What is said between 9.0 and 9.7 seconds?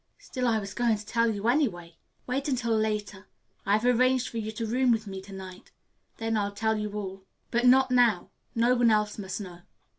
must know."